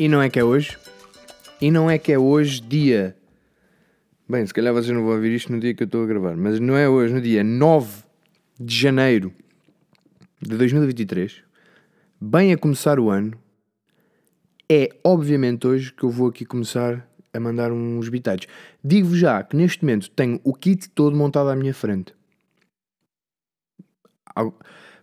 [0.00, 0.78] E não é que é hoje?
[1.60, 3.14] E não é que é hoje dia.
[4.26, 6.34] Bem, se calhar vocês não vão ouvir isto no dia que eu estou a gravar,
[6.38, 8.02] mas não é hoje, no dia 9
[8.58, 9.30] de janeiro
[10.40, 11.42] de 2023,
[12.18, 13.38] bem a começar o ano,
[14.70, 18.46] é obviamente hoje que eu vou aqui começar a mandar uns bitados.
[18.82, 22.14] Digo-vos já que neste momento tenho o kit todo montado à minha frente.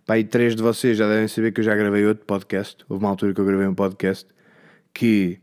[0.08, 2.84] E três de vocês já devem saber que eu já gravei outro podcast.
[2.88, 4.26] Houve uma altura que eu gravei um podcast
[4.92, 5.38] que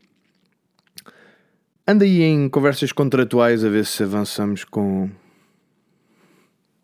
[1.88, 5.10] anda aí em conversas contratuais a ver se avançamos com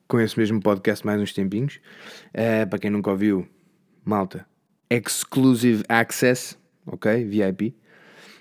[0.07, 1.79] com esse mesmo podcast mais uns tempinhos.
[2.35, 3.47] Uh, para quem nunca ouviu,
[4.03, 4.45] malta,
[4.89, 7.23] exclusive access, ok?
[7.23, 7.73] VIP.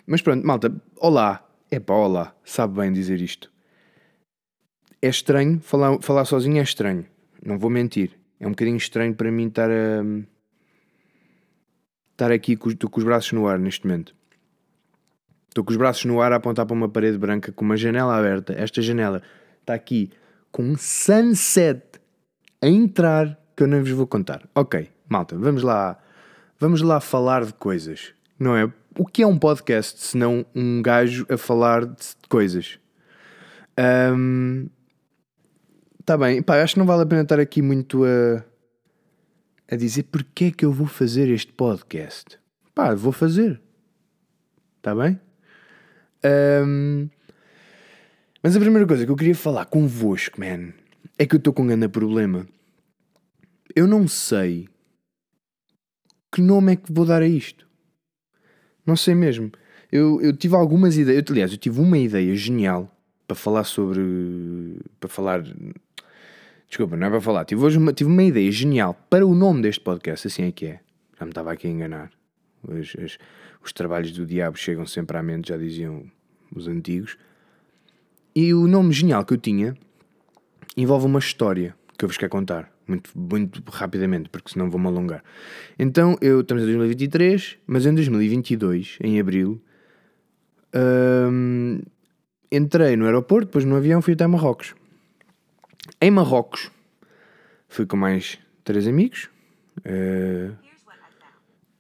[0.05, 1.47] Mas pronto, malta, olá.
[1.71, 2.35] É pá, olá.
[2.45, 3.53] Sabe bem dizer isto.
[5.01, 7.07] É estranho, falar, falar sozinho é estranho.
[7.41, 8.19] Não vou mentir.
[8.41, 10.03] É um bocadinho estranho para mim estar a.
[12.11, 14.13] estar aqui com, com os braços no ar neste momento.
[15.51, 18.17] Estou com os braços no ar a apontar para uma parede branca com uma janela
[18.17, 18.55] aberta.
[18.57, 19.21] Esta janela
[19.61, 20.11] está aqui
[20.53, 21.83] com um sunset
[22.63, 24.49] a entrar que eu não vos vou contar.
[24.55, 25.99] Ok, malta, vamos lá.
[26.57, 28.15] Vamos lá falar de coisas.
[28.39, 28.73] Não é?
[28.97, 32.79] O que é um podcast se não um gajo a falar de coisas?
[33.77, 34.69] Um,
[35.99, 38.45] Está bem, pá, acho que não vale a pena estar aqui muito a,
[39.71, 42.39] a dizer porque é que eu vou fazer este podcast.
[42.75, 43.61] Pá, vou fazer.
[44.79, 45.21] Está bem?
[46.25, 47.09] Um,
[48.43, 50.73] mas a primeira coisa que eu queria falar convosco, man,
[51.19, 52.47] é que eu estou com um grande problema.
[53.75, 54.69] Eu não sei
[56.33, 57.67] que nome é que vou dar a isto.
[58.87, 59.53] Não sei mesmo.
[59.93, 61.23] Eu, eu tive algumas ideias.
[61.27, 62.91] Eu, aliás, eu tive uma ideia genial
[63.27, 64.01] para falar sobre.
[64.99, 65.43] para falar
[66.71, 67.45] Desculpa, não é para falar.
[67.45, 70.67] Tive hoje uma, tive uma ideia genial para o nome deste podcast, assim é que
[70.67, 70.81] é.
[71.19, 72.13] Já me estava aqui a enganar.
[73.63, 76.05] Os trabalhos do diabo chegam sempre à mente, já diziam
[76.55, 77.17] os antigos.
[78.35, 79.77] E o nome genial que eu tinha
[80.77, 82.73] envolve uma história que eu vos quero contar.
[82.87, 85.23] Muito, muito rapidamente, porque senão vou-me alongar.
[85.79, 89.63] Então, eu estamos em 2023, mas em 2022, em abril,
[90.75, 91.81] hum,
[92.51, 94.75] entrei no aeroporto, depois no avião fui até Marrocos.
[96.01, 96.71] Em Marrocos,
[97.69, 99.29] fui com mais três amigos.
[99.81, 100.70] Uh...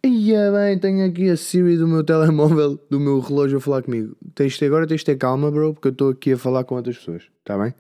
[0.02, 4.16] É bem, tenho aqui a Siri do meu telemóvel, do meu relógio a falar comigo.
[4.34, 6.74] Tens de agora, tens de ter calma, bro, porque eu estou aqui a falar com
[6.74, 7.74] outras pessoas, está bem?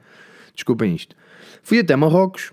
[0.54, 1.16] Desculpem isto.
[1.62, 2.52] Fui até Marrocos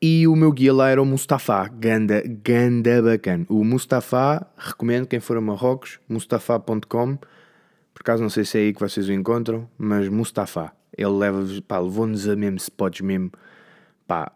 [0.00, 3.46] e o meu guia lá era o Mustafa, ganda, ganda bacana.
[3.48, 7.16] O Mustafa, recomendo quem for a Marrocos, mustafa.com.
[7.16, 10.72] Por acaso não sei se é aí que vocês o encontram, mas Mustafa.
[10.98, 13.30] Ele leva-vos, pá, levou-nos a mesmo spots mesmo,
[14.06, 14.32] pá,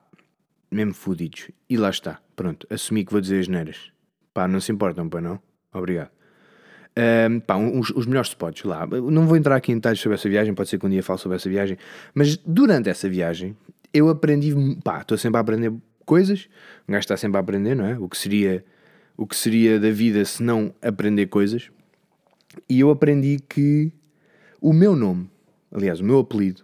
[0.71, 1.51] mesmo fudidos.
[1.69, 3.96] E lá está, pronto, assumi que vou dizer as neiras.
[4.37, 5.41] Pá, não se importam, pá, não?
[5.73, 6.11] Obrigado.
[7.31, 8.87] Um, pá, os, melhores spots lá.
[8.87, 11.19] Não vou entrar aqui em detalhes sobre essa viagem, pode ser que um dia fale
[11.19, 11.79] sobre essa viagem,
[12.15, 13.57] mas durante essa viagem
[13.95, 14.55] eu aprendi,
[14.85, 15.73] pá, estou sempre a aprender
[16.05, 16.51] coisas,
[16.87, 17.99] um gajo está sempre a aprender, não é?
[17.99, 18.63] O que seria,
[19.17, 21.71] o que seria da vida se não aprender coisas.
[22.69, 23.91] E eu aprendi que
[24.61, 25.31] o meu nome
[25.73, 26.63] Aliás, o meu apelido.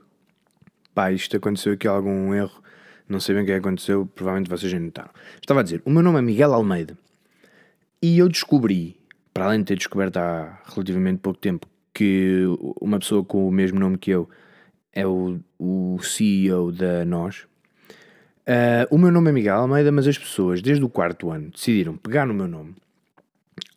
[0.94, 2.62] Pá, isto aconteceu aqui algum erro.
[3.09, 5.10] Não sei bem o que aconteceu, provavelmente vocês já notaram.
[5.41, 6.97] Estava a dizer, o meu nome é Miguel Almeida.
[8.03, 8.97] E eu descobri,
[9.33, 12.43] para além de ter descoberto há relativamente pouco tempo, que
[12.81, 14.29] uma pessoa com o mesmo nome que eu
[14.93, 17.47] é o, o CEO da Nós.
[18.43, 21.97] Uh, o meu nome é Miguel Almeida, mas as pessoas, desde o quarto ano, decidiram
[21.97, 22.75] pegar no meu nome,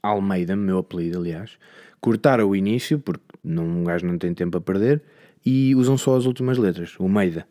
[0.01, 1.59] Almeida, meu apelido, aliás,
[2.01, 5.03] cortar o início, porque não, um gajo não tem tempo a perder,
[5.45, 7.47] e usam só as últimas letras, o Meida.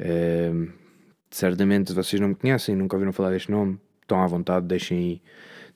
[0.00, 0.72] Uh,
[1.30, 5.22] certamente vocês não me conhecem, nunca ouviram falar deste nome, estão à vontade, deixem aí,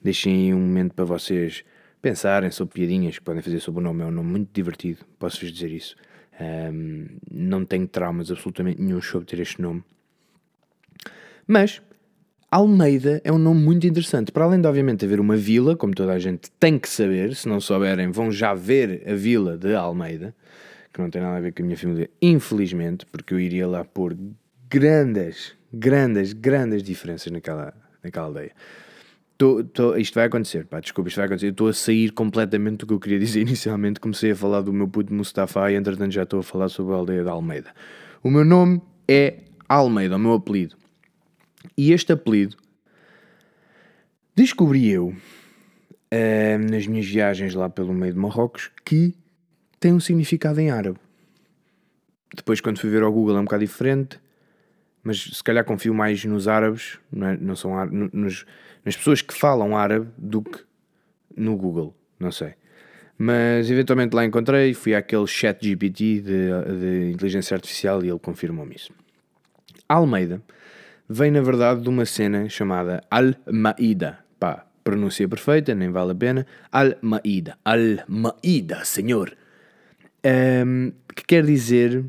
[0.01, 1.63] deixem um momento para vocês
[2.01, 4.03] pensarem sobre piadinhas que podem fazer sobre o nome.
[4.03, 5.95] É um nome muito divertido, posso-vos dizer isso.
[6.39, 9.83] Um, não tenho traumas absolutamente nenhum sobre ter este nome.
[11.45, 11.81] Mas
[12.49, 14.31] Almeida é um nome muito interessante.
[14.31, 17.47] Para além de, obviamente, haver uma vila, como toda a gente tem que saber, se
[17.47, 20.33] não souberem, vão já ver a vila de Almeida
[20.93, 23.85] que não tem nada a ver com a minha família, infelizmente, porque eu iria lá
[23.85, 24.17] pôr
[24.69, 27.73] grandes, grandes, grandes diferenças naquela,
[28.03, 28.51] naquela aldeia.
[29.39, 31.45] Tô, tô, isto vai acontecer, pá, desculpa, isto vai acontecer.
[31.45, 33.97] Eu estou a sair completamente do que eu queria dizer inicialmente.
[33.97, 36.97] Comecei a falar do meu puto Mustafa e entretanto já estou a falar sobre a
[36.97, 37.73] aldeia de Almeida.
[38.21, 39.37] O meu nome é
[39.69, 40.75] Almeida, o meu apelido.
[41.77, 42.57] E este apelido
[44.35, 49.15] descobri eu uh, nas minhas viagens lá pelo meio de Marrocos que
[49.79, 50.99] tem um significado em árabe.
[52.35, 54.19] Depois, quando fui ver ao Google, é um bocado diferente,
[55.01, 57.37] mas se calhar confio mais nos árabes, não, é?
[57.37, 58.45] não são nos,
[58.83, 60.63] nas pessoas que falam árabe, do que
[61.35, 61.95] no Google.
[62.19, 62.53] não sei.
[63.17, 68.75] Mas eventualmente lá encontrei, fui àquele chat GPT de, de inteligência artificial e ele confirmou-me
[68.75, 68.93] isso.
[69.89, 70.41] Almeida
[71.09, 74.19] vem na verdade de uma cena chamada Al-Maida.
[74.39, 76.45] Pá, pronúncia perfeita, nem vale a pena.
[76.71, 77.57] Al-Maida.
[77.65, 79.35] Al-Maida, senhor.
[80.23, 82.05] Um, que quer dizer.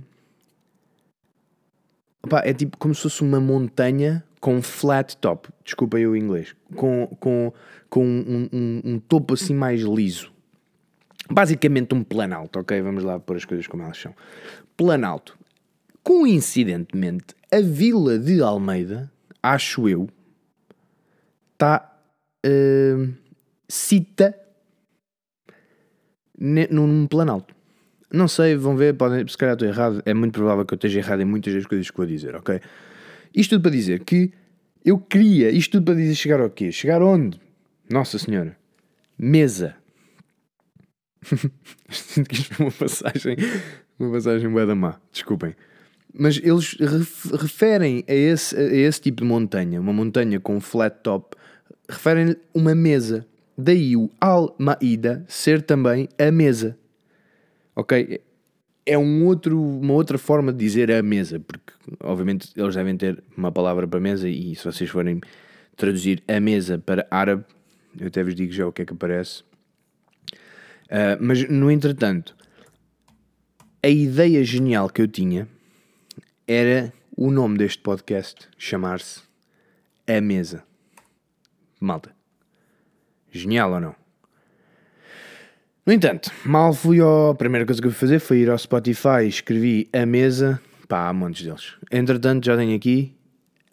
[2.29, 5.49] Pá, é tipo como se fosse uma montanha com flat top.
[5.65, 6.55] Desculpem o inglês.
[6.75, 7.53] Com, com,
[7.89, 10.33] com um, um, um topo assim mais liso.
[11.31, 12.81] Basicamente um planalto, ok?
[12.81, 14.15] Vamos lá pôr as coisas como elas são.
[14.77, 15.39] Planalto.
[16.03, 20.09] Coincidentemente, a vila de Almeida, acho eu,
[21.53, 21.95] está
[22.47, 23.13] uh,
[23.69, 24.35] cita
[26.39, 27.55] num planalto.
[28.11, 30.99] Não sei, vão ver, podem, se calhar estou errado, é muito provável que eu esteja
[30.99, 32.61] errado em muitas das coisas que vou dizer, ok?
[33.35, 34.33] Isto tudo para dizer que
[34.85, 36.73] eu queria, isto tudo para dizer chegar ao quê?
[36.73, 37.41] Chegar onde?
[37.91, 38.57] Nossa Senhora.
[39.19, 39.77] Mesa.
[41.91, 43.37] Sinto que isto foi uma passagem,
[43.99, 45.55] uma passagem bué da má, desculpem.
[46.13, 46.77] Mas eles
[47.41, 51.37] referem a esse, a esse tipo de montanha, uma montanha com flat top,
[51.89, 53.27] referem-lhe uma mesa.
[53.57, 56.79] Daí o Al-Maida ser também a mesa.
[57.77, 58.21] Ok?
[58.85, 61.73] É um outro, uma outra forma de dizer a mesa, porque
[62.03, 65.21] obviamente eles devem ter uma palavra para mesa e se vocês forem
[65.77, 67.45] traduzir a mesa para árabe,
[67.99, 69.43] eu até vos digo já o que é que aparece.
[70.87, 72.37] Uh, mas no entretanto,
[73.83, 75.49] a ideia genial que eu tinha
[76.47, 79.23] era o nome deste podcast chamar-se
[80.07, 80.65] A Mesa.
[81.79, 82.15] Malta.
[83.31, 84.00] Genial ou não?
[85.91, 87.31] No entanto, mal fui ao.
[87.31, 90.63] A primeira coisa que eu fui fazer foi ir ao Spotify, escrevi A Mesa.
[90.87, 91.75] Pá, há montes deles.
[91.91, 93.13] Entretanto, já tenho aqui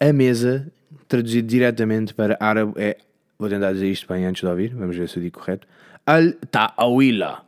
[0.00, 0.66] A Mesa,
[1.06, 2.72] traduzido diretamente para árabe.
[2.74, 2.96] É,
[3.38, 5.68] vou tentar dizer isto bem antes de ouvir, vamos ver se eu digo correto.
[6.04, 7.44] Al-Ta'awila.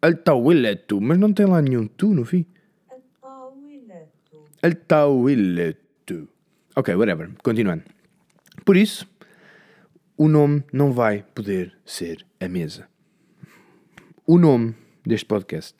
[0.00, 2.46] Al-Tawiletu, mas não tem lá nenhum tu no fim.
[4.62, 6.28] Al-Tawiletu.
[6.76, 7.30] Ok, whatever.
[7.42, 7.82] Continuando.
[8.64, 9.08] Por isso,
[10.16, 12.86] o nome não vai poder ser a mesa.
[14.26, 14.74] O nome
[15.04, 15.74] deste podcast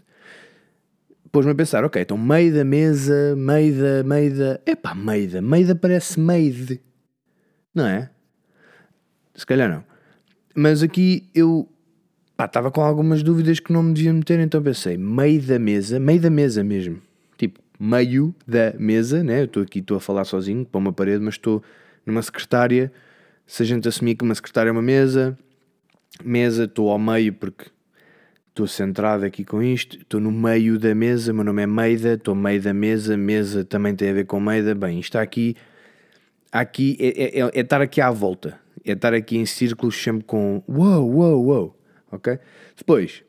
[1.34, 4.60] pôs-me a pensar, ok, então meio da mesa, meio da, meio da...
[4.64, 6.78] Epá, meio da, meio da parece meio
[7.74, 8.08] Não é?
[9.34, 9.84] Se calhar não.
[10.54, 11.68] Mas aqui eu
[12.36, 15.98] pá, estava com algumas dúvidas que não me devia meter, então pensei, meio da mesa,
[15.98, 17.02] meio da mesa mesmo,
[17.36, 19.40] tipo, meio da mesa, né?
[19.40, 21.64] Eu estou aqui, estou a falar sozinho para uma parede, mas estou
[22.06, 22.92] numa secretária.
[23.46, 25.38] Se a gente assumir que uma secretária é uma mesa,
[26.22, 27.66] mesa, estou ao meio porque
[28.48, 32.34] estou centrado aqui com isto, estou no meio da mesa, meu nome é Meida, estou
[32.34, 34.74] meio da mesa, mesa também tem a ver com Meida.
[34.74, 35.56] Bem, isto está aqui,
[36.50, 40.24] aqui é, é, é, é estar aqui à volta, é estar aqui em círculos sempre
[40.24, 42.38] com uou, uou, uou ok?
[42.76, 43.22] Depois,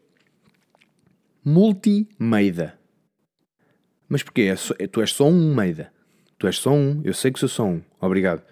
[1.44, 2.78] multi-meida.
[4.08, 4.44] Mas porquê?
[4.44, 5.92] É só, é, tu és só um meida.
[6.38, 8.44] Tu és só um, eu sei que sou só um, obrigado.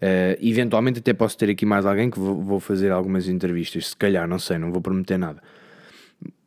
[0.00, 3.96] Uh, eventualmente até posso ter aqui mais alguém que vou, vou, fazer algumas entrevistas, se
[3.96, 5.42] calhar, não sei, não vou prometer nada.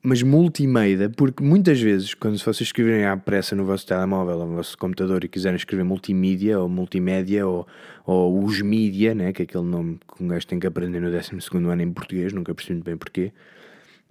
[0.02, 4.56] Mas multimedia, porque muitas vezes, quando vocês escreverem à pressa no vosso telemóvel ou no
[4.56, 7.68] vosso computador e quiserem escrever multimídia ou multimédia ou,
[8.06, 11.12] ou os mídia, né, que é aquele nome que um gajo tem que aprender no
[11.12, 13.34] 12 ano em português, nunca percebi muito bem porquê,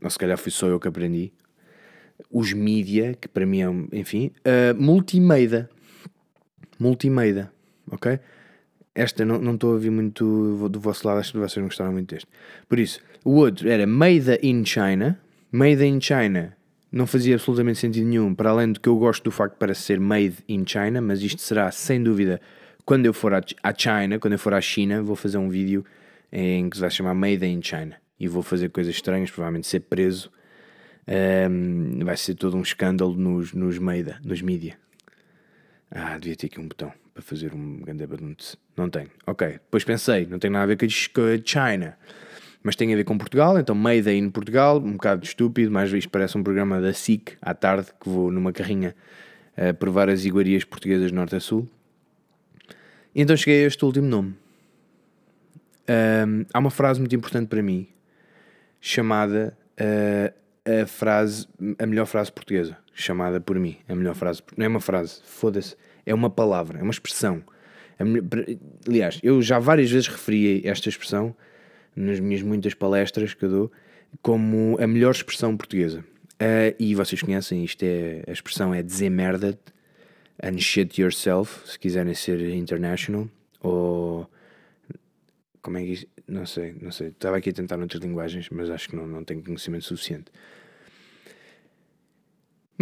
[0.02, 1.32] ou se calhar fui só eu que aprendi.
[2.30, 5.68] Os mídia, que para mim é, enfim, uh, multimedia.
[6.78, 7.50] Multimedia,
[7.90, 8.20] ok?
[8.94, 11.92] Esta não, não estou a ouvir muito do vosso lado, acho que vocês não gostaram
[11.92, 12.28] muito deste.
[12.68, 15.18] Por isso, o outro era Made in China,
[15.52, 16.56] Made in China
[16.92, 20.00] não fazia absolutamente sentido nenhum, para além do que eu gosto do facto para ser
[20.00, 22.40] made in China, mas isto será sem dúvida
[22.84, 25.84] quando eu for à China, quando eu for à China, vou fazer um vídeo
[26.32, 29.80] em que se vai chamar Made in China e vou fazer coisas estranhas, provavelmente ser
[29.80, 30.30] preso.
[31.08, 34.76] Um, vai ser todo um escândalo nos, nos meida, nos mídia.
[35.90, 38.56] Ah, devia ter aqui um botão para fazer um grande badunte.
[38.76, 39.10] Não tenho.
[39.26, 41.96] Ok, depois pensei, não tem nada a ver com a China
[42.62, 46.10] mas tem a ver com Portugal, então Made in Portugal, um bocado estúpido, mais isto
[46.10, 48.94] parece um programa da SIC à tarde, que vou numa carrinha
[49.56, 51.66] a provar as iguarias portuguesas norte a sul.
[53.14, 54.36] E então cheguei a este último nome.
[55.88, 57.88] Um, há uma frase muito importante para mim,
[58.80, 61.48] chamada uh, a frase,
[61.78, 65.76] a melhor frase portuguesa, chamada por mim, a melhor frase, não é uma frase, foda-se,
[66.04, 67.42] é uma palavra, é uma expressão.
[68.86, 71.34] Aliás, eu já várias vezes referi esta expressão
[71.94, 73.72] nas minhas muitas palestras que eu dou,
[74.22, 76.04] como a melhor expressão portuguesa.
[76.40, 79.58] Uh, e vocês conhecem, isto é, a expressão é dizer merda
[80.42, 83.28] and shit yourself, se quiserem ser international,
[83.60, 84.26] ou
[85.62, 86.08] Como é que.
[86.26, 87.08] Não sei, não sei.
[87.08, 90.30] Estava aqui a tentar noutras linguagens, mas acho que não, não tenho conhecimento suficiente.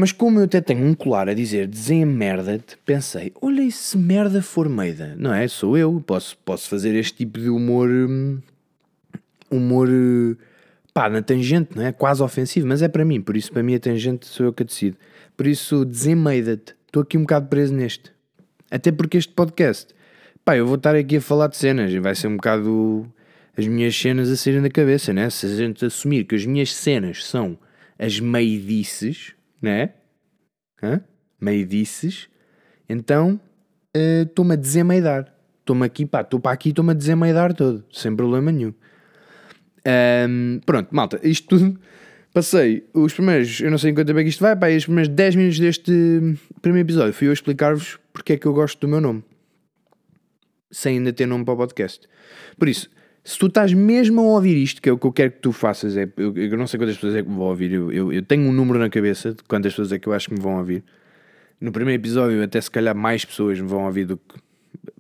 [0.00, 4.40] Mas como eu até tenho um colar a dizer desemmerda-te, pensei, olha e se merda
[4.40, 5.49] for meida, não é?
[5.49, 8.38] Sou eu, posso, posso fazer este tipo de humor, hum,
[9.50, 9.88] humor,
[10.95, 11.90] pá, na tangente, não é?
[11.90, 14.62] Quase ofensivo, mas é para mim, por isso para mim a tangente sou eu que
[14.62, 14.97] decido.
[15.37, 18.12] Por isso, desemmeida-te, estou aqui um bocado preso neste.
[18.71, 19.93] Até porque este podcast,
[20.45, 23.05] pá, eu vou estar aqui a falar de cenas e vai ser um bocado
[23.57, 25.28] as minhas cenas a saírem da cabeça, né?
[25.28, 27.59] Se a gente assumir que as minhas cenas são
[27.99, 29.91] as meidices né?
[30.83, 31.00] Hã?
[31.41, 32.29] Meidices.
[32.88, 33.41] Então
[33.97, 35.33] uh, estou-me a desemeidar.
[35.61, 38.73] Estou-me aqui, pá, estou para aqui, estou-me a desemeidar todo, sem problema nenhum.
[39.87, 41.79] Um, pronto, malta, isto tudo.
[42.33, 44.85] Passei os primeiros, eu não sei em quanto tempo é que isto vai, pá, os
[44.85, 45.93] primeiros 10 minutos deste
[46.61, 49.25] primeiro episódio fui eu explicar-vos porque é que eu gosto do meu nome,
[50.71, 52.07] sem ainda ter nome para o podcast.
[52.59, 52.91] Por isso,
[53.25, 55.53] se tu estás mesmo a ouvir isto, que é o que eu quero que tu
[55.53, 58.13] faças, é, eu, eu não sei quantas pessoas é que me vão ouvir, eu, eu,
[58.13, 60.41] eu, tenho um número na cabeça de quantas pessoas é que eu acho que me
[60.41, 60.83] vão ouvir.
[61.61, 64.37] No primeiro episódio, até se calhar mais pessoas me vão ouvir do que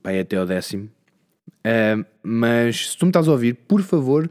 [0.02, 0.90] vai até ao décimo.
[1.58, 4.28] Uh, mas se tu me estás a ouvir, por favor,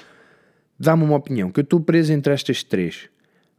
[0.79, 3.09] dá-me uma opinião, que eu estou preso entre estas três: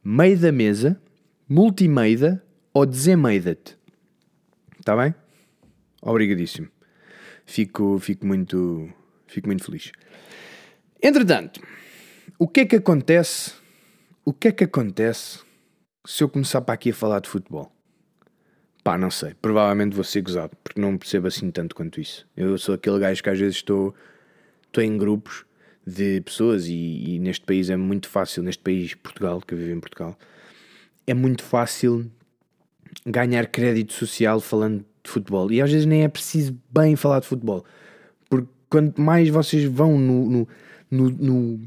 [0.05, 1.01] meio da mesa,
[1.49, 2.43] multimeida
[2.73, 3.77] ou desemeida-te.
[4.79, 5.15] Está bem?
[6.01, 6.69] Obrigadíssimo.
[7.45, 8.89] Fico, fico, muito,
[9.27, 9.91] fico muito feliz.
[11.03, 11.61] Entretanto,
[12.39, 13.53] o que é que acontece?
[14.25, 15.41] O que é que acontece
[16.05, 17.73] se eu começar para aqui a falar de futebol?
[18.83, 19.35] Pá, não sei.
[19.35, 22.27] Provavelmente vou ser gozado, porque não percebo assim tanto quanto isso.
[22.37, 23.95] Eu sou aquele gajo que às vezes estou,
[24.67, 25.45] estou em grupos
[25.87, 29.73] de pessoas e, e neste país é muito fácil, neste país, Portugal, que eu vivo
[29.73, 30.19] em Portugal,
[31.07, 32.11] é muito fácil
[33.07, 35.51] ganhar crédito social falando de futebol.
[35.53, 37.65] E às vezes nem é preciso bem falar de futebol.
[38.29, 40.49] Porque quanto mais vocês vão no, no
[40.91, 41.61] no, no,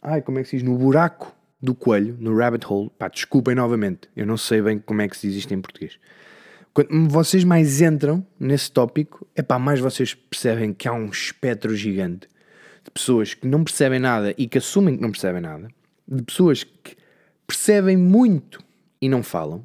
[0.00, 0.64] ai, como é que se diz?
[0.64, 2.90] No buraco do coelho, no rabbit hole.
[2.98, 5.98] Pá, desculpem novamente, eu não sei bem como é que se diz isto em português.
[6.74, 11.76] Quando vocês mais entram nesse tópico, é pá, mais vocês percebem que há um espectro
[11.76, 12.28] gigante
[12.82, 15.68] de pessoas que não percebem nada e que assumem que não percebem nada,
[16.08, 16.96] de pessoas que
[17.46, 18.58] percebem muito
[19.00, 19.64] e não falam.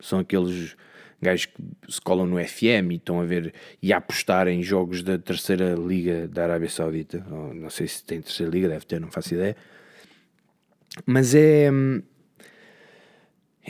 [0.00, 0.76] São aqueles
[1.20, 5.02] gajos que se colam no FM e estão a ver e a apostar em jogos
[5.02, 7.24] da terceira liga da Arábia Saudita.
[7.54, 9.56] Não sei se tem terceira liga, deve ter, não faço ideia.
[11.04, 11.70] Mas é.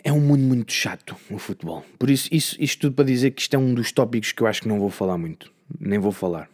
[0.05, 1.83] É um mundo muito chato o futebol.
[1.99, 4.47] Por isso, isso, isto tudo para dizer que isto é um dos tópicos que eu
[4.47, 5.51] acho que não vou falar muito.
[5.81, 6.51] Nem vou falar.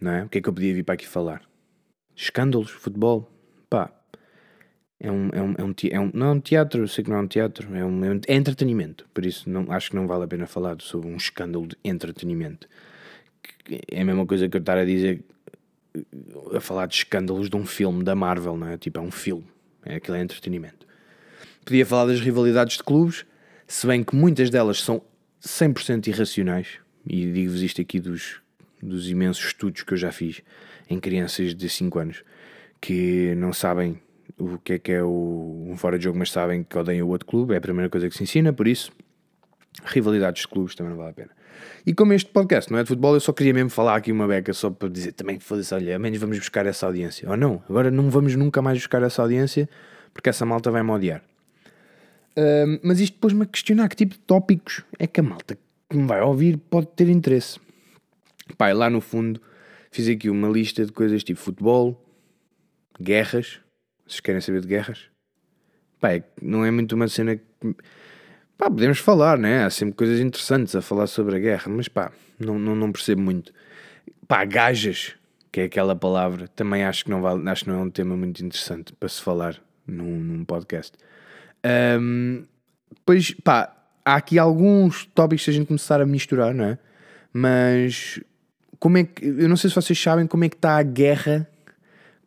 [0.00, 0.24] Não é?
[0.24, 1.40] O que é que eu podia vir para aqui falar?
[2.16, 3.30] Escândalos, futebol.
[3.68, 3.92] Pá,
[5.02, 7.08] é um, é um, é um, é um, não é um teatro, eu sei que
[7.08, 9.06] não é um teatro, é, um, é, é entretenimento.
[9.14, 12.68] Por isso não, acho que não vale a pena falar sobre um escândalo de entretenimento.
[13.90, 15.24] É a mesma coisa que eu estar a dizer,
[16.54, 18.76] a falar de escândalos de um filme da Marvel, não é?
[18.76, 19.46] Tipo, é um filme,
[19.86, 20.86] é aquilo é entretenimento.
[21.64, 23.24] Podia falar das rivalidades de clubes,
[23.66, 25.00] se bem que muitas delas são
[25.42, 28.42] 100% irracionais, e digo-vos isto aqui dos,
[28.82, 30.42] dos imensos estudos que eu já fiz
[30.90, 32.22] em crianças de 5 anos
[32.80, 34.00] que não sabem
[34.40, 37.10] o que é que é o, um fora de jogo, mas sabem que odeiam o
[37.10, 38.90] outro clube, é a primeira coisa que se ensina, por isso,
[39.84, 41.30] rivalidades de clubes também não vale a pena.
[41.86, 44.26] E como este podcast não é de futebol, eu só queria mesmo falar aqui uma
[44.26, 47.28] beca só para dizer também, foda-se, olha, ao menos vamos buscar essa audiência.
[47.28, 49.68] Ou não, agora não vamos nunca mais buscar essa audiência
[50.12, 51.22] porque essa malta vai-me odiar.
[52.82, 56.06] Mas isto depois-me a questionar que tipo de tópicos é que a malta que me
[56.06, 57.60] vai ouvir pode ter interesse.
[58.56, 59.40] Pai, lá no fundo
[59.90, 62.02] fiz aqui uma lista de coisas tipo futebol,
[63.00, 63.60] guerras,
[64.10, 65.10] vocês querem saber de guerras?
[66.00, 67.44] Pá, é, não é muito uma cena que.
[68.56, 69.64] Pá, podemos falar, né?
[69.64, 73.22] Há sempre coisas interessantes a falar sobre a guerra, mas pá, não, não, não percebo
[73.22, 73.52] muito.
[74.26, 75.14] Pá, gajas,
[75.52, 78.16] que é aquela palavra, também acho que não, vale, acho que não é um tema
[78.16, 80.96] muito interessante para se falar num, num podcast.
[82.00, 82.44] Um,
[83.04, 83.74] pois, pá,
[84.04, 86.78] há aqui alguns tópicos que a gente começar a misturar, não é?
[87.32, 88.20] Mas
[88.78, 89.24] como é que.
[89.24, 91.48] Eu não sei se vocês sabem como é que está a guerra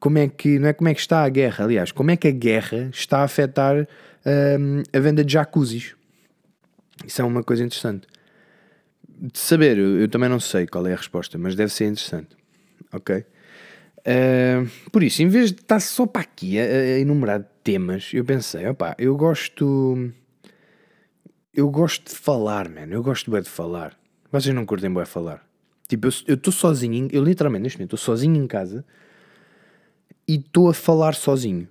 [0.03, 2.27] como é que, não é como é que está a guerra, aliás, como é que
[2.27, 3.87] a guerra está a afetar
[4.25, 5.95] um, a venda de jacuzzis.
[7.07, 8.05] Isso é uma coisa interessante.
[9.07, 12.35] De saber, eu, eu, também não sei qual é a resposta, mas deve ser interessante.
[12.91, 13.15] Ok?
[13.99, 18.25] Uh, por isso, em vez de estar só para aqui a, a enumerar temas, eu
[18.25, 20.11] pensei, opá, eu gosto.
[21.53, 22.93] Eu gosto de falar, mano.
[22.93, 23.97] Eu gosto bem de falar.
[24.29, 25.47] Vocês não curtem bem falar.
[25.87, 28.83] Tipo, eu estou sozinho, eu literalmente neste momento estou sozinho em casa
[30.27, 31.67] e estou a falar sozinho.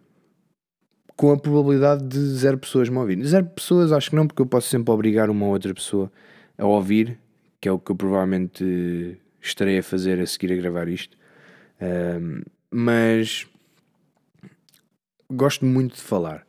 [1.16, 3.24] Com a probabilidade de zero pessoas me ouvirem.
[3.24, 6.10] Zero pessoas acho que não, porque eu posso sempre obrigar uma ou outra pessoa
[6.58, 7.18] a ouvir,
[7.60, 11.16] que é o que eu provavelmente estarei a fazer a seguir a gravar isto.
[11.80, 13.46] Um, mas
[15.30, 16.46] gosto muito de falar.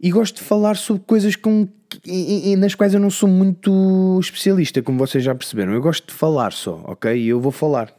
[0.00, 1.68] E gosto de falar sobre coisas com,
[2.58, 5.72] nas quais eu não sou muito especialista, como vocês já perceberam.
[5.72, 7.16] Eu gosto de falar só, ok?
[7.16, 7.94] E eu vou falar.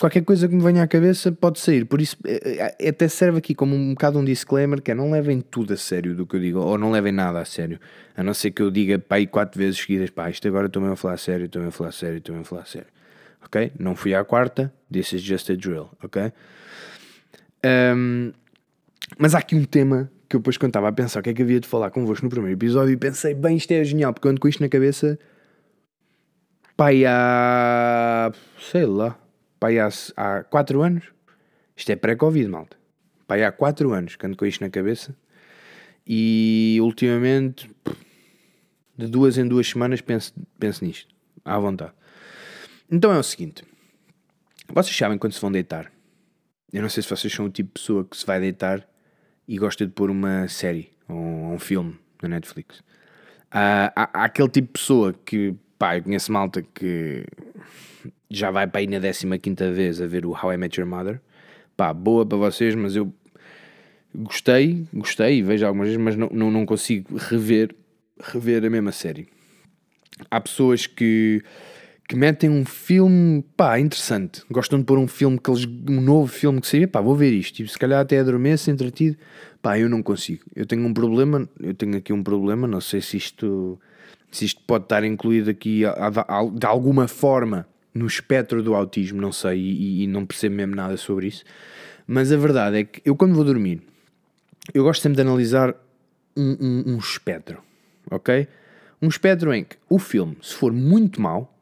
[0.00, 1.84] Qualquer coisa que me venha à cabeça pode sair.
[1.84, 5.10] Por isso, é, é, até serve aqui como um bocado um disclaimer: que é não
[5.10, 7.78] levem tudo a sério do que eu digo, ou não levem nada a sério.
[8.16, 10.82] A não ser que eu diga pá, aí quatro vezes seguidas: pá, isto agora estou
[10.86, 12.88] a falar a sério, estou a falar a sério, estou a falar a sério.
[13.44, 13.72] Ok?
[13.78, 16.32] Não fui à quarta, this is just a drill, ok?
[17.94, 18.32] Um,
[19.18, 21.34] mas há aqui um tema que eu depois quando estava a pensar o que é
[21.34, 24.26] que havia de falar convosco no primeiro episódio e pensei, bem, isto é genial, porque
[24.26, 25.18] eu ando com isto na cabeça
[26.74, 29.19] pai há sei lá,
[29.60, 31.04] pai há, há 4 anos.
[31.76, 32.76] Isto é pré-Covid, malta.
[33.26, 35.14] Pai há 4 anos que ando com isto na cabeça
[36.04, 37.70] e ultimamente
[38.98, 41.14] de duas em duas semanas penso, penso nisto,
[41.44, 41.92] à vontade.
[42.90, 43.62] Então é o seguinte:
[44.68, 45.92] vocês sabem quando se vão deitar
[46.72, 48.86] eu não sei se vocês são o tipo de pessoa que se vai deitar
[49.46, 52.82] e gosta de pôr uma série ou um filme na Netflix.
[53.50, 57.26] Há, há, há, aquele tipo de pessoa que, pá, eu conheço malta que
[58.30, 61.20] já vai para aí na 15 vez a ver o How I Met Your Mother.
[61.76, 63.12] Pá, boa para vocês, mas eu
[64.14, 67.74] gostei, gostei e vejo algumas vezes, mas não, não, não consigo rever,
[68.20, 69.28] rever a mesma série.
[70.30, 71.42] Há pessoas que
[72.10, 74.42] que metem um filme, pá, interessante.
[74.50, 77.32] Gostam de pôr um filme, que eles, um novo filme que saiu, pá, vou ver
[77.32, 77.54] isto.
[77.54, 79.16] Tipo, se calhar até adormeço, entretido.
[79.62, 80.42] Pá, eu não consigo.
[80.52, 83.78] Eu tenho um problema, eu tenho aqui um problema, não sei se isto,
[84.28, 85.82] se isto pode estar incluído aqui
[86.54, 90.96] de alguma forma no espectro do autismo, não sei, e, e não percebo mesmo nada
[90.96, 91.44] sobre isso.
[92.06, 93.82] Mas a verdade é que eu quando vou dormir,
[94.72, 95.74] eu gosto sempre de analisar
[96.36, 97.62] um, um, um espectro,
[98.10, 98.46] ok?
[99.02, 101.56] Um espectro em que o filme, se for muito mau,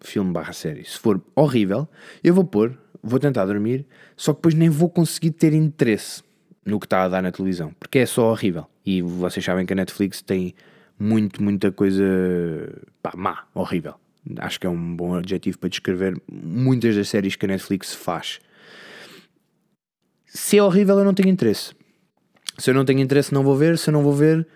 [0.00, 1.88] filme barra série, se for horrível,
[2.22, 6.22] eu vou pôr, vou tentar dormir, só que depois nem vou conseguir ter interesse
[6.64, 8.66] no que está a dar na televisão, porque é só horrível.
[8.84, 10.54] E vocês sabem que a Netflix tem
[10.98, 12.04] muito, muita coisa
[13.02, 13.94] pá, má, horrível.
[14.38, 18.40] Acho que é um bom adjetivo para descrever muitas das séries que a Netflix faz.
[20.26, 21.74] Se é horrível, eu não tenho interesse.
[22.56, 23.76] Se eu não tenho interesse, não vou ver.
[23.78, 24.46] Se eu não vou ver,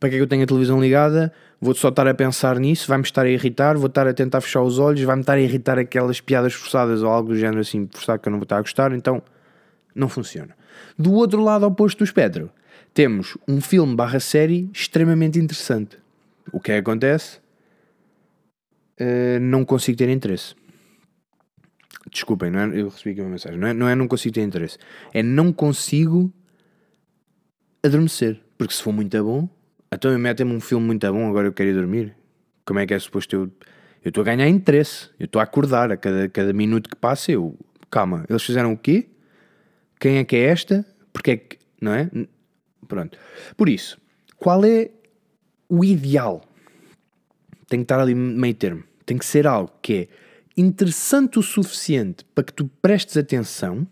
[0.00, 1.32] para que é que eu tenho a televisão ligada?
[1.60, 4.62] Vou só estar a pensar nisso, vai-me estar a irritar, vou estar a tentar fechar
[4.62, 8.20] os olhos, vai-me estar a irritar aquelas piadas forçadas ou algo do género assim, forçado
[8.20, 9.22] que eu não vou estar a gostar, então
[9.94, 10.56] não funciona.
[10.98, 12.50] Do outro lado oposto do espectro,
[12.92, 15.98] temos um filme barra série extremamente interessante.
[16.52, 17.41] O que é que acontece?
[19.00, 20.54] Uh, não consigo ter interesse.
[22.10, 23.58] Desculpem, não é, eu recebi aqui uma mensagem.
[23.58, 24.78] Não é, não é não consigo ter interesse.
[25.12, 26.32] É não consigo
[27.82, 28.40] adormecer.
[28.58, 29.48] Porque se for muito bom,
[29.92, 32.14] então metem-me um filme muito bom, agora eu quero ir dormir.
[32.64, 33.50] Como é que é suposto eu.
[34.04, 37.30] Eu estou a ganhar interesse, eu estou a acordar a cada, cada minuto que passa.
[37.30, 37.56] Eu,
[37.88, 39.06] calma, eles fizeram o quê?
[40.00, 40.84] Quem é que é esta?
[41.12, 41.58] Porque é que.
[41.80, 42.10] Não é?
[42.88, 43.16] Pronto.
[43.56, 44.00] Por isso,
[44.36, 44.90] qual é
[45.68, 46.42] o ideal?
[47.72, 48.84] Tem que estar ali meio termo.
[49.06, 50.08] Tem que ser algo que é
[50.60, 53.88] interessante o suficiente para que tu prestes atenção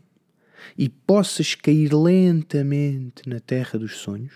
[0.76, 4.34] e possas cair lentamente na terra dos sonhos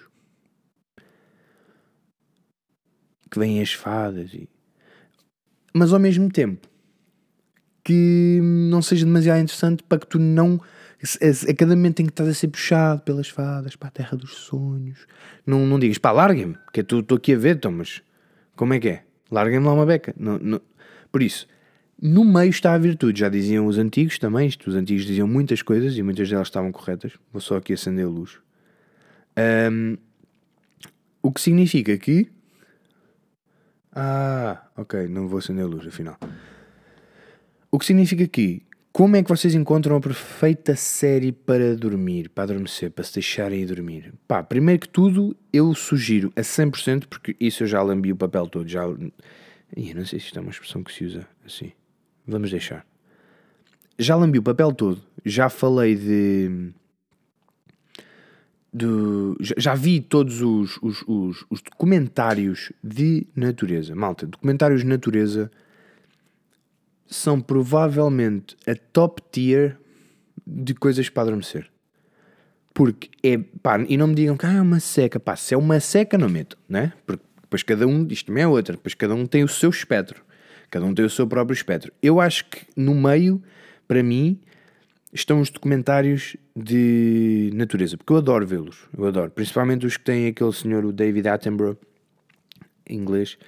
[3.31, 4.49] que vêm as fadas, e...
[5.75, 6.67] mas ao mesmo tempo
[7.85, 10.59] que não seja demasiado interessante para que tu não.
[11.03, 14.37] A, cada momento em que estás a ser puxado pelas fadas para a terra dos
[14.37, 15.07] sonhos,
[15.47, 18.03] não, não digas pá, larguem-me, que eu estou aqui a ver, então, mas
[18.57, 19.05] como é que é?
[19.35, 20.15] Larguem-me lá uma beca.
[20.17, 20.61] Não, não.
[21.11, 21.47] Por isso,
[22.01, 24.47] no meio está a virtude, já diziam os antigos também.
[24.47, 27.13] Isto, os antigos diziam muitas coisas e muitas delas estavam corretas.
[27.33, 28.39] Vou só aqui acender a luz.
[29.73, 29.97] Um,
[31.21, 32.31] o que significa que
[33.97, 36.19] ah, ok, não vou acender a luz, afinal.
[37.71, 38.63] O que significa que,
[38.95, 43.67] como é que vocês encontram a perfeita série para dormir, para adormecer, para se deixarem
[43.67, 44.15] dormir?
[44.29, 48.47] Pá, primeiro que tudo, eu sugiro a 100%, porque isso eu já lambi o papel
[48.47, 48.85] todo, já...
[49.77, 51.73] Ih, não sei se isto é uma expressão que se usa assim.
[52.25, 52.87] Vamos deixar.
[53.99, 56.73] Já lambi o papel todo, já falei de
[58.73, 63.93] do, já vi todos os, os, os, os, documentários de natureza.
[63.97, 65.51] Malta, documentários de natureza
[67.07, 69.77] são provavelmente a top tier
[70.47, 71.71] de coisas para adormecer.
[72.73, 75.57] Porque é, pá, e não me digam que ah, é uma seca, pá, se é
[75.57, 76.93] uma seca não meto, né?
[77.07, 80.25] Porque depois cada um, isto também é outra, depois cada um tem o seu espectro,
[80.71, 81.93] cada um tem o seu próprio espectro.
[82.03, 83.41] Eu acho que no meio,
[83.87, 84.41] para mim,
[85.13, 90.27] estão os documentários de natureza, porque eu adoro vê-los, eu adoro, principalmente os que têm
[90.27, 91.79] aquele senhor, o David Attenborough,
[92.91, 93.39] inglês,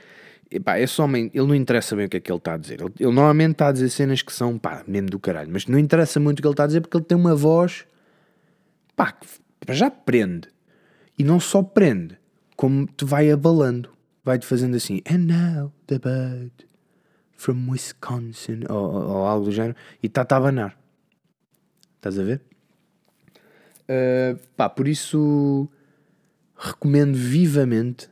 [0.50, 2.80] Epá, esse homem, ele não interessa bem o que é que ele está a dizer.
[2.80, 5.50] Ele, ele normalmente está a dizer cenas que são, pá, mesmo do caralho.
[5.52, 7.84] Mas não interessa muito o que ele está a dizer porque ele tem uma voz,
[8.94, 9.26] pá, que
[9.74, 10.48] já prende.
[11.18, 12.16] E não só prende,
[12.56, 13.90] como te vai abalando.
[14.24, 16.50] Vai-te fazendo assim, and now the bird
[17.36, 20.76] from Wisconsin, ou, ou, algo do género, e está-te a abanar.
[21.96, 22.40] Estás a ver?
[23.88, 25.68] Uh, pá, por isso
[26.56, 28.08] recomendo vivamente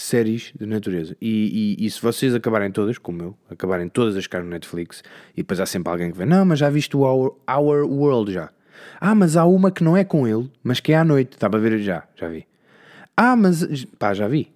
[0.00, 1.16] séries de natureza.
[1.20, 5.02] E, e, e, se vocês acabarem todas, como eu, acabarem todas as caras no Netflix,
[5.34, 8.32] e depois há sempre alguém que vê, não, mas já viste o Our, Our World
[8.32, 8.50] já.
[9.00, 11.50] Ah, mas há uma que não é com ele, mas que é à noite, está
[11.50, 12.46] para ver já, já vi.
[13.16, 14.52] Ah, mas pá, já vi.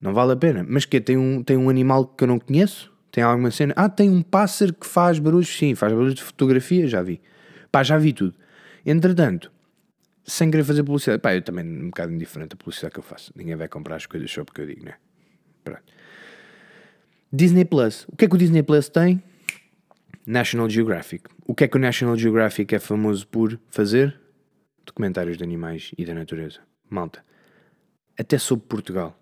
[0.00, 0.64] Não vale a pena.
[0.68, 2.90] Mas que tem um, tem um animal que eu não conheço?
[3.12, 3.74] Tem alguma cena?
[3.76, 7.20] Ah, tem um pássaro que faz barulhos, sim, faz barulhos de fotografia, já vi.
[7.70, 8.34] Pá, já vi tudo.
[8.84, 9.52] Entretanto,
[10.24, 11.20] sem querer fazer publicidade.
[11.20, 13.32] Pá, eu também um bocado indiferente a publicidade que eu faço.
[13.34, 14.94] Ninguém vai comprar as coisas só porque eu digo, né?
[15.64, 15.82] Pronto.
[17.32, 18.06] Disney Plus.
[18.08, 19.22] O que é que o Disney Plus tem?
[20.26, 21.28] National Geographic.
[21.46, 24.20] O que é que o National Geographic é famoso por fazer?
[24.84, 26.60] Documentários de animais e da natureza.
[26.88, 27.24] Malta.
[28.18, 29.18] Até sobre Portugal.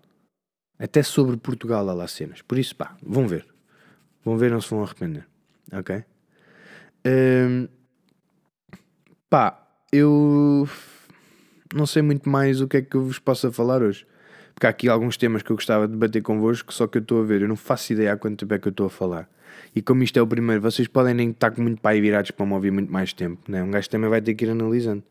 [0.77, 2.41] Até sobre Portugal há lá cenas.
[2.41, 3.45] Por isso, pá, vão ver.
[4.23, 5.27] Vão ver, não se vão arrepender.
[5.71, 6.03] Ok?
[7.05, 7.67] Um,
[9.29, 10.67] pá, eu
[11.73, 14.05] não sei muito mais o que é que eu vos possa falar hoje.
[14.53, 17.21] Porque há aqui alguns temas que eu gostava de debater convosco, só que eu estou
[17.21, 19.29] a ver, eu não faço ideia há quanto tempo é que eu estou a falar.
[19.75, 22.53] E como isto é o primeiro, vocês podem nem estar muito aí virados para me
[22.53, 23.63] ouvir muito mais tempo, né?
[23.63, 25.03] Um gajo também vai ter que ir analisando.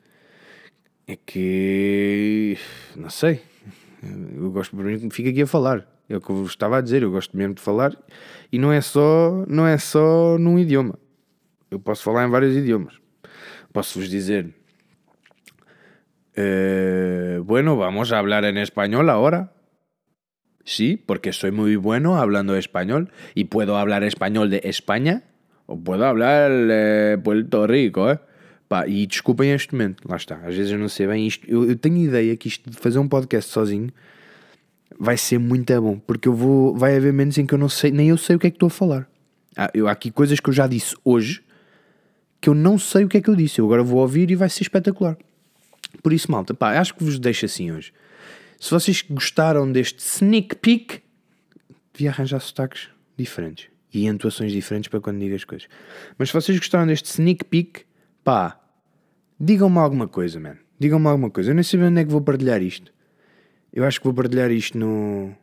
[1.07, 2.59] É que.
[2.95, 3.41] Não sei.
[4.37, 5.87] Eu gosto, por mim, fico aqui a falar.
[6.09, 7.97] É o que eu vos estava a dizer, eu gosto mesmo de falar.
[8.53, 10.99] E não é só, não é só num idioma.
[11.71, 12.95] Eu posso falar em vários idiomas.
[13.73, 14.55] Posso vos dizer
[16.41, 19.51] Eh, bueno, vamos a hablar en español ahora.
[20.65, 25.25] Sí, porque soy muy bueno hablando español y puedo hablar español de Espanha
[25.67, 28.23] ou puedo hablar eh, Puerto Rico, eh?
[28.71, 30.39] Pá, e desculpem este momento, lá está.
[30.47, 31.43] Às vezes eu não sei bem isto.
[31.51, 33.91] Eu, eu tenho ideia que isto de fazer um podcast sozinho
[34.95, 37.91] vai ser muito bom, porque eu vou, vai haver momentos em que eu não sei,
[37.91, 39.11] nem eu sei o que é que estou a falar.
[39.57, 41.43] Há, eu, há aqui coisas que eu já disse hoje
[42.41, 43.59] que eu não sei o que é que eu disse.
[43.59, 45.19] Eu agora vou ouvir e vai ser espetacular.
[46.09, 47.93] Por isso, malta, pá, acho que vos deixo assim hoje.
[48.59, 51.03] Se vocês gostaram deste sneak peek,
[51.93, 55.69] devia arranjar sotaques diferentes e entoações diferentes para quando digo as coisas.
[56.17, 57.85] Mas se vocês gostaram deste sneak peek,
[58.25, 58.59] pá,
[59.39, 60.57] digam-me alguma coisa, man.
[60.81, 61.51] Digam-me alguma coisa.
[61.51, 62.91] Eu nem sei onde é que vou partilhar isto.
[63.71, 65.37] Eu acho que vou partilhar isto no.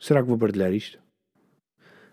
[0.00, 0.98] Será que vou partilhar isto?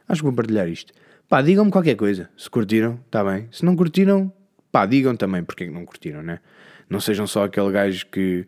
[0.08, 0.94] Acho que vou partilhar isto.
[1.28, 2.30] Pá, digam-me qualquer coisa.
[2.38, 3.48] Se curtiram, está bem.
[3.52, 4.32] Se não curtiram,
[4.72, 6.40] pá, digam também porque é que não curtiram, né?
[6.90, 8.46] Não sejam só aquele gajo que,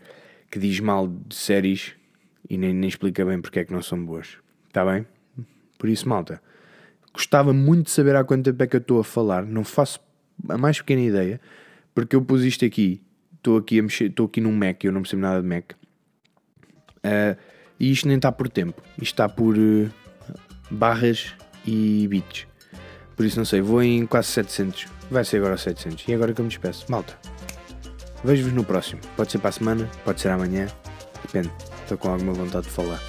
[0.51, 1.93] que diz mal de séries
[2.49, 4.37] e nem, nem explica bem porque é que não são boas.
[4.67, 5.05] Está bem?
[5.77, 6.41] Por isso, malta,
[7.13, 9.45] gostava muito de saber há quanto tempo é que eu estou a falar.
[9.45, 9.99] Não faço
[10.49, 11.41] a mais pequena ideia,
[11.93, 13.01] porque eu pus isto aqui.
[13.35, 15.73] Estou aqui a mexer, estou aqui num Mac, eu não percebo nada de Mac.
[16.97, 17.37] Uh,
[17.79, 19.89] e isto nem está por tempo, isto está por uh,
[20.69, 21.33] barras
[21.65, 22.47] e bits.
[23.15, 24.87] Por isso não sei, vou em quase 700.
[25.09, 26.07] Vai ser agora 700.
[26.07, 26.85] E agora que eu me despeço.
[26.89, 27.17] Malta,
[28.23, 29.01] Vejo-vos no próximo.
[29.15, 30.67] Pode ser para a semana, pode ser amanhã.
[31.21, 31.51] Depende.
[31.81, 32.99] Estou com alguma vontade de falar.